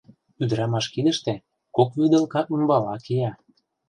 [0.41, 1.33] Ӱдырамаш кидыште
[1.75, 3.31] кок вӱдылка ӱмбала кия.